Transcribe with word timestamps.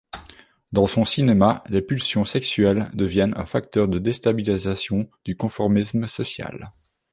Dans 0.71 0.87
son 0.87 1.05
cinéma, 1.05 1.63
les 1.69 1.83
pulsions 1.83 2.25
sexuelles 2.25 2.89
deviennent 2.95 3.37
un 3.37 3.45
facteur 3.45 3.87
de 3.87 3.99
déstabilisation 3.99 5.07
du 5.25 5.37
conformisme 5.37 6.07
social. 6.07 6.73